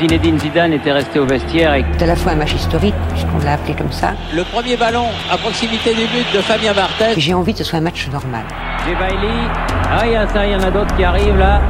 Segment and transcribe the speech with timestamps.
[0.00, 3.38] Zinedine Zidane était resté au vestiaire et C'est à la fois un match historique, puisqu'on
[3.44, 7.20] l'a appelé comme ça, le premier ballon à proximité du but de Fabien Barthez.
[7.20, 8.42] j'ai envie que ce soit un match normal.
[8.86, 9.28] J'ai Bailly.
[9.90, 11.60] Ah, il y a ça, il y en a d'autres qui arrivent là.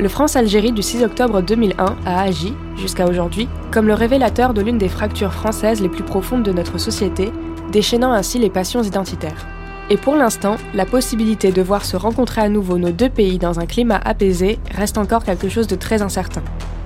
[0.00, 4.78] Le France-Algérie du 6 octobre 2001 a agi, jusqu'à aujourd'hui, comme le révélateur de l'une
[4.78, 7.30] des fractures françaises les plus profondes de notre société,
[7.70, 9.46] déchaînant ainsi les passions identitaires.
[9.90, 13.58] Et pour l'instant, la possibilité de voir se rencontrer à nouveau nos deux pays dans
[13.58, 16.42] un climat apaisé reste encore quelque chose de très incertain.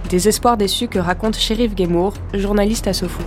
[0.09, 3.27] Des espoirs déçus que raconte Shérif Guémour, journaliste à SoFoot.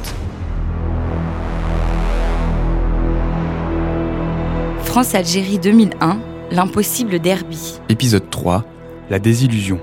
[4.85, 6.19] France-Algérie 2001,
[6.51, 7.81] l'impossible derby.
[7.89, 8.63] Épisode 3,
[9.09, 9.81] la désillusion.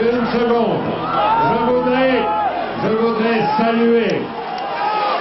[0.00, 0.86] Une seconde.
[1.42, 2.22] Je voudrais,
[2.84, 4.22] je voudrais saluer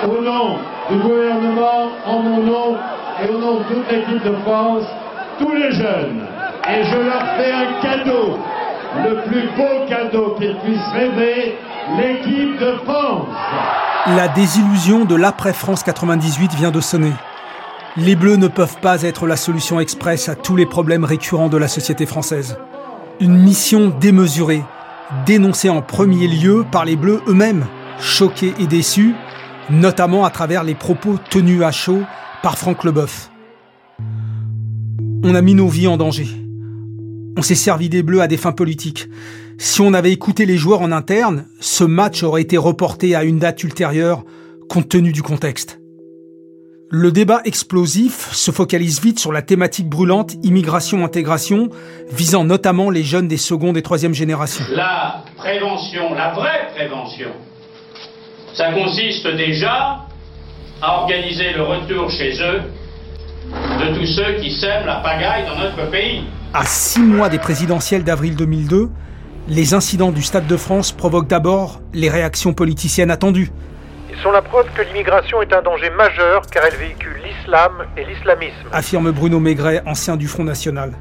[0.06, 0.58] au nom
[0.92, 2.78] du gouvernement, en mon nom
[3.24, 4.84] et au nom de toute l'équipe de France,
[5.40, 6.22] tous les jeunes.
[6.70, 8.38] Et je leur fais un cadeau,
[9.04, 11.58] le plus beau cadeau qu'ils puissent rêver,
[11.98, 13.28] l'équipe de France.
[14.08, 17.14] La désillusion de l'après-France 98 vient de sonner.
[17.98, 21.58] Les Bleus ne peuvent pas être la solution express à tous les problèmes récurrents de
[21.58, 22.58] la société française.
[23.20, 24.64] Une mission démesurée,
[25.26, 27.66] dénoncée en premier lieu par les Bleus eux-mêmes,
[28.00, 29.16] choqués et déçus,
[29.70, 32.04] notamment à travers les propos tenus à chaud
[32.42, 33.30] par Franck Leboeuf.
[35.24, 36.28] On a mis nos vies en danger.
[37.38, 39.08] On s'est servi des Bleus à des fins politiques.
[39.58, 43.40] Si on avait écouté les joueurs en interne, ce match aurait été reporté à une
[43.40, 44.24] date ultérieure,
[44.70, 45.80] compte tenu du contexte.
[46.92, 51.70] Le débat explosif se focalise vite sur la thématique brûlante immigration-intégration,
[52.12, 54.66] visant notamment les jeunes des secondes et troisième générations.
[54.72, 57.30] La prévention, la vraie prévention,
[58.56, 60.09] ça consiste déjà
[60.82, 62.62] à organiser le retour chez eux
[63.52, 66.24] de tous ceux qui sèment la pagaille dans notre pays.
[66.54, 68.90] À six mois des présidentielles d'avril 2002,
[69.48, 73.52] les incidents du Stade de France provoquent d'abord les réactions politiciennes attendues.
[74.12, 78.06] Ils sont la preuve que l'immigration est un danger majeur car elle véhicule l'islam et
[78.06, 78.68] l'islamisme.
[78.72, 80.94] affirme Bruno Maigret, ancien du Front National.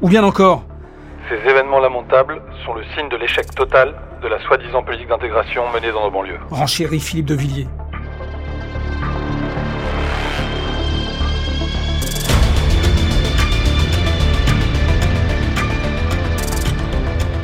[0.00, 0.64] Ou bien encore,
[1.28, 5.92] Ces événements lamentables sont le signe de l'échec total de la soi-disant politique d'intégration menée
[5.92, 6.38] dans nos banlieues.
[6.50, 7.68] renchérit Philippe de Villiers.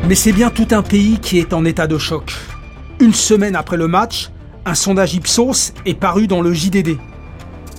[0.08, 2.32] Mais c'est bien tout un pays qui est en état de choc.
[2.98, 4.30] Une semaine après le match,
[4.64, 6.96] un sondage Ipsos est paru dans le JDD.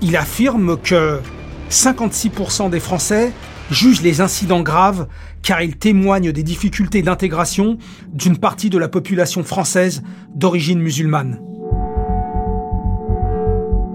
[0.03, 1.21] Il affirme que
[1.71, 3.33] 56% des Français
[3.71, 5.07] jugent les incidents graves
[5.41, 7.79] car ils témoignent des difficultés d'intégration
[8.13, 10.03] d'une partie de la population française
[10.35, 11.41] d'origine musulmane.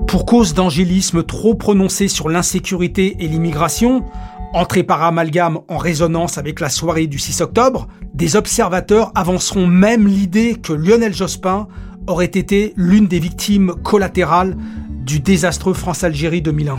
[0.09, 4.05] Pour cause d'angélisme trop prononcé sur l'insécurité et l'immigration,
[4.55, 10.07] entré par amalgame en résonance avec la soirée du 6 octobre, des observateurs avanceront même
[10.07, 11.67] l'idée que Lionel Jospin
[12.07, 14.57] aurait été l'une des victimes collatérales
[15.05, 16.77] du désastreux France-Algérie 2001.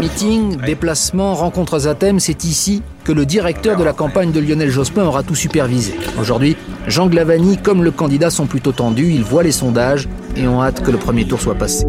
[0.00, 4.70] Meeting, déplacements, rencontres à thème, c'est ici que le directeur de la campagne de Lionel
[4.70, 5.94] Jospin aura tout supervisé.
[6.18, 6.56] Aujourd'hui,
[6.88, 10.82] Jean Glavani comme le candidat sont plutôt tendus, ils voient les sondages et ont hâte
[10.82, 11.84] que le premier tour soit passé.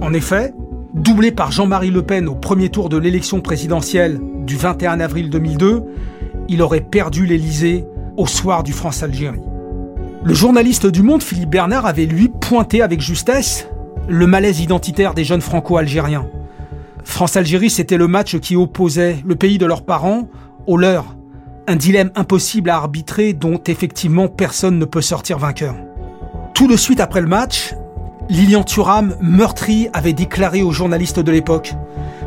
[0.00, 0.52] En effet,
[1.04, 5.82] doublé par Jean-Marie Le Pen au premier tour de l'élection présidentielle du 21 avril 2002,
[6.48, 7.84] il aurait perdu l'Élysée
[8.16, 9.42] au soir du France-Algérie.
[10.24, 13.68] Le journaliste du Monde, Philippe Bernard, avait lui pointé avec justesse
[14.08, 16.26] le malaise identitaire des jeunes franco-algériens.
[17.04, 20.30] France-Algérie, c'était le match qui opposait le pays de leurs parents
[20.66, 21.16] au leur.
[21.68, 25.74] Un dilemme impossible à arbitrer dont effectivement personne ne peut sortir vainqueur.
[26.54, 27.74] Tout de suite après le match,
[28.28, 31.74] Lilian Thuram, meurtri, avait déclaré aux journalistes de l'époque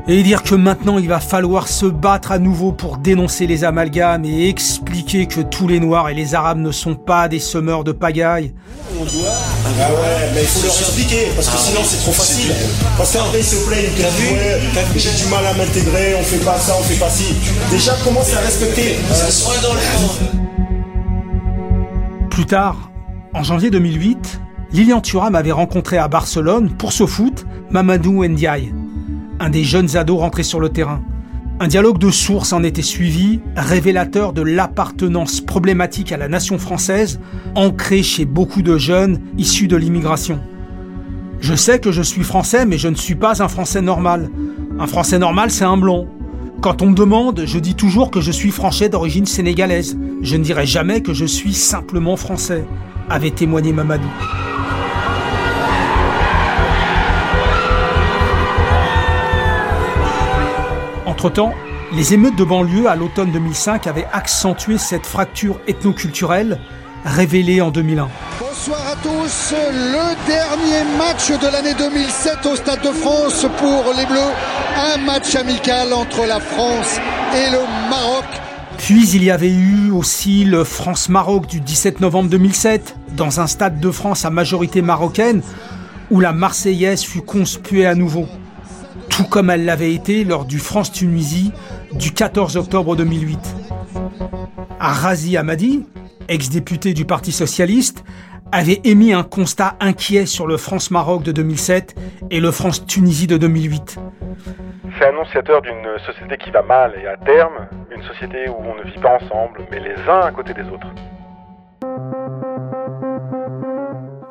[0.07, 4.23] et dire que maintenant il va falloir se battre à nouveau pour dénoncer les amalgames
[4.23, 7.91] et expliquer que tous les Noirs et les Arabes ne sont pas des semeurs de
[7.91, 8.53] pagaille.
[8.89, 12.53] Ah ouais, mais il faut leur expliquer, parce que sinon c'est trop facile.
[12.95, 16.57] Parce qu'après ils se plaignent que ouais, j'ai du mal à m'intégrer, on fait pas
[16.57, 17.35] ça, on fait pas ci.
[17.69, 18.95] Déjà commence à respecter.
[22.29, 22.91] Plus tard,
[23.33, 24.39] En janvier 2008,
[24.73, 28.73] Lilian Thuram avait rencontré à Barcelone, pour ce foot, Mamadou Ndiaye,
[29.39, 31.01] un des jeunes ados rentrés sur le terrain.
[31.59, 37.19] Un dialogue de sources en était suivi, révélateur de l'appartenance problématique à la nation française,
[37.55, 40.39] ancrée chez beaucoup de jeunes issus de l'immigration.
[41.39, 44.29] Je sais que je suis français, mais je ne suis pas un français normal.
[44.79, 46.07] Un français normal, c'est un blond.
[46.61, 49.97] Quand on me demande, je dis toujours que je suis français d'origine sénégalaise.
[50.21, 52.65] Je ne dirai jamais que je suis simplement français,
[53.09, 54.09] avait témoigné Mamadou.
[61.17, 61.55] Entre-temps,
[61.93, 66.59] les émeutes de banlieue à l'automne 2005 avaient accentué cette fracture ethnoculturelle
[67.05, 68.07] révélée en 2001.
[68.39, 69.51] Bonsoir à tous.
[69.51, 74.31] Le dernier match de l'année 2007 au Stade de France pour les Bleus.
[74.93, 76.99] Un match amical entre la France
[77.33, 78.25] et le Maroc.
[78.77, 83.79] Puis il y avait eu aussi le France-Maroc du 17 novembre 2007, dans un stade
[83.79, 85.41] de France à majorité marocaine,
[86.11, 88.27] où la Marseillaise fut conspuée à nouveau.
[89.17, 91.51] Tout comme elle l'avait été lors du France-Tunisie
[91.91, 93.39] du 14 octobre 2008.
[94.79, 95.87] Razi Hamadi,
[96.27, 98.03] ex-député du Parti Socialiste,
[98.51, 101.95] avait émis un constat inquiet sur le France-Maroc de 2007
[102.29, 103.97] et le France-Tunisie de 2008.
[104.99, 108.83] C'est annonciateur d'une société qui va mal et à terme, une société où on ne
[108.83, 110.93] vit pas ensemble, mais les uns à côté des autres.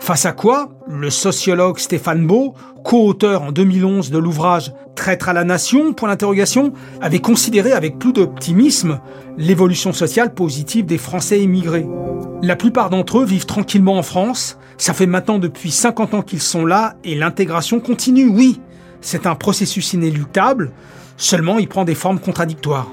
[0.06, 2.54] Face à quoi, le sociologue Stéphane Beau,
[2.84, 8.12] co-auteur en 2011 de l'ouvrage Traître à la nation, pour l'interrogation, avait considéré avec plus
[8.12, 9.00] d'optimisme
[9.36, 11.88] l'évolution sociale positive des Français immigrés.
[12.40, 16.40] La plupart d'entre eux vivent tranquillement en France, ça fait maintenant depuis 50 ans qu'ils
[16.40, 18.60] sont là et l'intégration continue, oui.
[19.00, 20.70] C'est un processus inéluctable,
[21.16, 22.86] seulement il prend des formes contradictoires.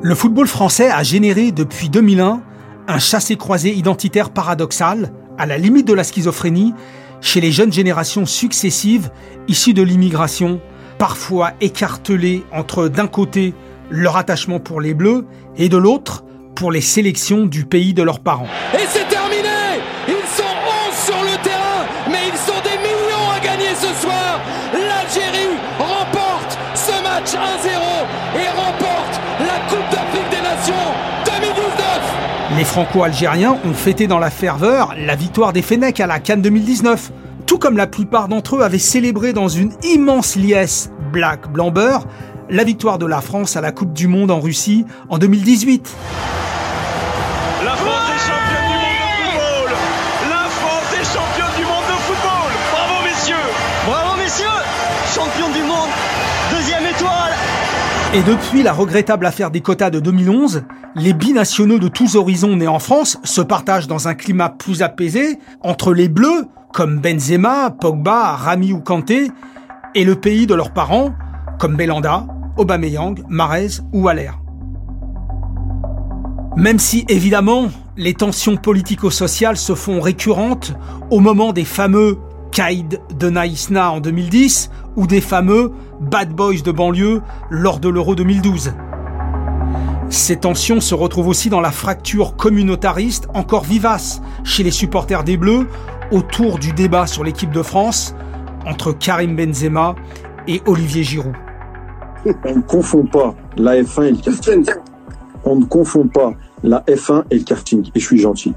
[0.00, 2.40] Le football français a généré depuis 2001
[2.88, 6.74] un chassé-croisé identitaire paradoxal, à la limite de la schizophrénie,
[7.20, 9.10] chez les jeunes générations successives
[9.48, 10.60] issues de l'immigration,
[10.98, 13.54] parfois écartelées entre d'un côté
[13.90, 16.24] leur attachement pour les Bleus et de l'autre
[16.54, 18.48] pour les sélections du pays de leurs parents.
[18.74, 19.48] Et c'est terminé
[20.08, 20.42] Ils sont
[20.88, 24.40] 11 sur le terrain, mais ils sont des millions à gagner ce soir
[24.72, 28.85] L'Algérie remporte ce match 1-0 et remporte
[32.56, 37.12] Les Franco-Algériens ont fêté dans la ferveur la victoire des Fennecs à la Cannes 2019,
[37.44, 42.06] tout comme la plupart d'entre eux avaient célébré dans une immense liesse black blanc beurre
[42.48, 45.94] la victoire de la France à la Coupe du Monde en Russie en 2018.
[58.16, 60.62] Et depuis la regrettable affaire des quotas de 2011,
[60.94, 65.38] les binationaux de tous horizons nés en France se partagent dans un climat plus apaisé
[65.60, 69.30] entre les Bleus, comme Benzema, Pogba, Rami ou Kanté,
[69.94, 71.12] et le pays de leurs parents,
[71.58, 72.26] comme Belanda,
[72.56, 74.30] Aubameyang, Marez ou Aller.
[76.56, 77.66] Même si, évidemment,
[77.98, 80.72] les tensions politico-sociales se font récurrentes
[81.10, 82.16] au moment des fameux
[82.56, 87.20] Kaïd de Naïsna en 2010 ou des fameux Bad Boys de banlieue
[87.50, 88.72] lors de l'Euro 2012.
[90.08, 95.36] Ces tensions se retrouvent aussi dans la fracture communautariste encore vivace chez les supporters des
[95.36, 95.66] Bleus
[96.10, 98.14] autour du débat sur l'équipe de France
[98.64, 99.94] entre Karim Benzema
[100.48, 101.34] et Olivier Giroud.
[102.46, 104.64] On ne confond pas la F1 et le karting.
[105.44, 106.32] On ne confond pas
[106.62, 107.90] la F1 et le karting.
[107.94, 108.54] Et je suis gentil.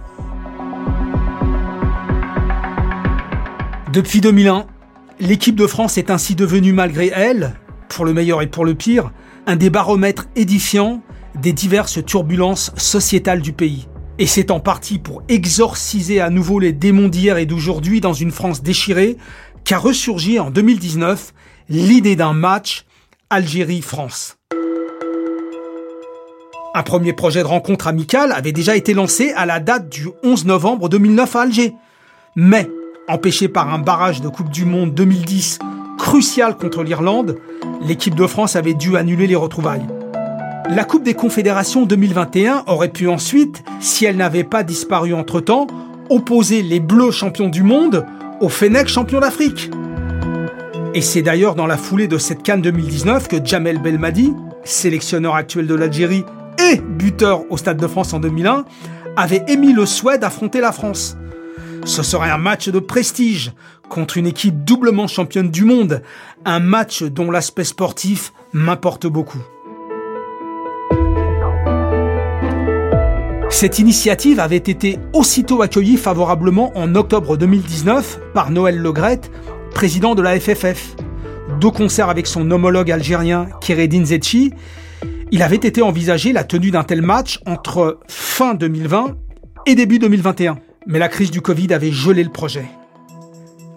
[3.92, 4.68] Depuis 2001,
[5.20, 7.56] l'équipe de France est ainsi devenue malgré elle,
[7.88, 9.12] pour le meilleur et pour le pire,
[9.48, 11.02] un des baromètres édifiants
[11.34, 13.88] des diverses turbulences sociétales du pays.
[14.20, 18.30] Et c'est en partie pour exorciser à nouveau les démons d'hier et d'aujourd'hui dans une
[18.30, 19.18] France déchirée
[19.64, 21.34] qu'a ressurgi en 2019
[21.70, 22.86] l'idée d'un match
[23.32, 24.38] Algérie-France.
[26.76, 30.46] Un premier projet de rencontre amicale avait déjà été lancé à la date du 11
[30.46, 31.74] novembre 2009 à Alger.
[32.36, 32.70] Mais,
[33.10, 35.60] empêché par un barrage de Coupe du Monde 2010
[35.98, 37.38] crucial contre l'Irlande,
[37.82, 39.86] l'équipe de France avait dû annuler les retrouvailles.
[40.70, 45.68] La Coupe des Confédérations 2021 aurait pu ensuite, si elle n'avait pas disparu entre-temps,
[46.10, 48.06] opposer les Bleus champions du monde
[48.40, 49.72] aux Fennecs champions d'Afrique.
[50.94, 55.68] Et c'est d'ailleurs dans la foulée de cette Cannes 2019 que Jamel Belmadi, sélectionneur actuel
[55.68, 56.24] de l'Algérie
[56.72, 58.66] et buteur au Stade de France en 2001,
[59.16, 61.18] avait émis le souhait d'affronter la France.
[61.86, 63.52] Ce serait un match de prestige
[63.90, 66.02] contre une équipe doublement championne du monde,
[66.46, 69.42] un match dont l'aspect sportif m'importe beaucoup.
[73.50, 79.32] Cette initiative avait été aussitôt accueillie favorablement en octobre 2019 par Noël Legrette,
[79.74, 80.96] président de la FFF.
[81.60, 84.54] De concert avec son homologue algérien Kéredine Zetchi,
[85.32, 89.16] il avait été envisagé la tenue d'un tel match entre fin 2020
[89.66, 90.60] et début 2021.
[90.92, 92.66] Mais la crise du Covid avait gelé le projet.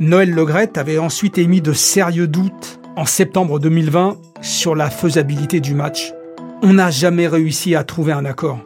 [0.00, 5.74] Noël Legrette avait ensuite émis de sérieux doutes en septembre 2020 sur la faisabilité du
[5.74, 6.14] match.
[6.62, 8.60] On n'a jamais réussi à trouver un accord.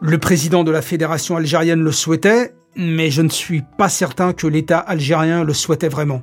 [0.00, 4.46] Le président de la fédération algérienne le souhaitait, mais je ne suis pas certain que
[4.46, 6.22] l'État algérien le souhaitait vraiment.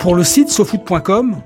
[0.00, 1.40] Pour le site sofoot.com,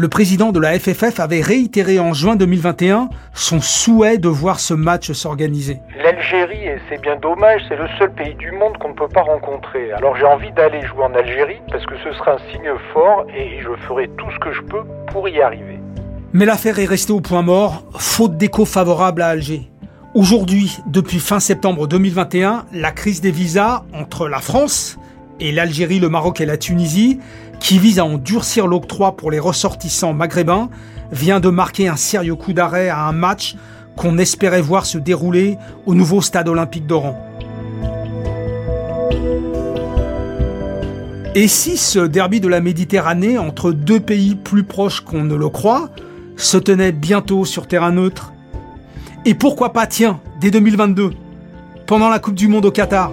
[0.00, 4.72] le président de la FFF avait réitéré en juin 2021 son souhait de voir ce
[4.72, 5.76] match s'organiser.
[6.02, 9.20] L'Algérie, et c'est bien dommage, c'est le seul pays du monde qu'on ne peut pas
[9.20, 9.92] rencontrer.
[9.92, 13.60] Alors j'ai envie d'aller jouer en Algérie parce que ce sera un signe fort et
[13.60, 15.78] je ferai tout ce que je peux pour y arriver.
[16.32, 19.70] Mais l'affaire est restée au point mort, faute d'écho favorable à Alger.
[20.14, 24.98] Aujourd'hui, depuis fin septembre 2021, la crise des visas entre la France
[25.40, 27.20] et l'Algérie, le Maroc et la Tunisie
[27.60, 30.70] qui vise à endurcir l'octroi pour les ressortissants maghrébins,
[31.12, 33.56] vient de marquer un sérieux coup d'arrêt à un match
[33.96, 37.18] qu'on espérait voir se dérouler au nouveau stade olympique d'Oran.
[41.34, 45.48] Et si ce derby de la Méditerranée entre deux pays plus proches qu'on ne le
[45.48, 45.90] croit
[46.36, 48.32] se tenait bientôt sur terrain neutre?
[49.24, 51.10] Et pourquoi pas, tiens, dès 2022,
[51.86, 53.12] pendant la Coupe du Monde au Qatar?